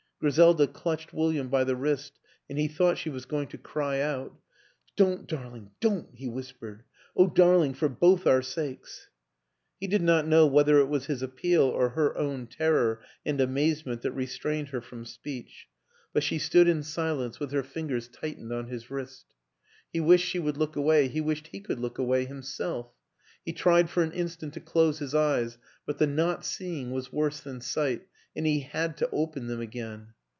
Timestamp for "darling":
5.27-5.71, 7.33-7.73